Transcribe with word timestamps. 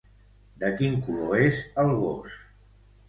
De 0.63 0.71
quin 0.79 0.97
color 1.09 1.43
és 1.49 1.61
el 1.85 1.93
gos? 2.01 2.39